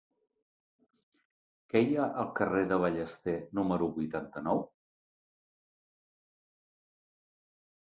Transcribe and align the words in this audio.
Què 1.73 1.81
hi 1.89 1.99
ha 1.99 2.07
al 2.23 2.33
carrer 2.41 2.65
de 2.73 2.81
Ballester 2.87 3.37
número 3.61 3.93
vuitanta-nou? 4.01 4.67